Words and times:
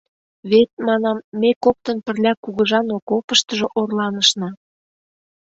Вет, 0.51 0.71
манам, 0.87 1.17
ме 1.39 1.51
коктын 1.63 1.97
пырля 2.05 2.33
кугыжан 2.43 2.87
окопыштыжо 2.97 3.67
орланышна. 3.79 4.49